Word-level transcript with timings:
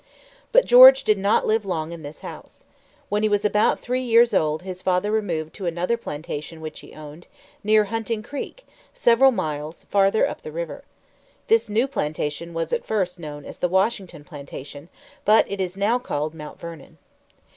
But 0.51 0.65
George 0.65 1.03
did 1.03 1.19
not 1.19 1.45
live 1.45 1.63
long 1.63 1.91
in 1.91 2.01
this 2.01 2.21
house. 2.21 2.65
When 3.09 3.21
he 3.21 3.29
was 3.29 3.45
about 3.45 3.79
three 3.81 4.01
years 4.01 4.33
old 4.33 4.63
his 4.63 4.81
father 4.81 5.11
removed 5.11 5.53
to 5.53 5.67
another 5.67 5.95
plantation 5.95 6.59
which 6.59 6.79
he 6.79 6.95
owned, 6.95 7.27
near 7.63 7.83
Hunting 7.83 8.23
Creek, 8.23 8.65
several 8.95 9.29
miles 9.31 9.83
farther 9.91 10.27
up 10.27 10.41
the 10.41 10.51
river. 10.51 10.83
This 11.49 11.69
new 11.69 11.87
plantation 11.87 12.55
was 12.55 12.73
at 12.73 12.83
first 12.83 13.19
known 13.19 13.45
as 13.45 13.59
the 13.59 13.69
Washington 13.69 14.23
Plantation, 14.23 14.89
but 15.23 15.45
it 15.47 15.61
is 15.61 15.77
now 15.77 15.99
called 15.99 16.33
Mount 16.33 16.59
Vernon. 16.59 16.97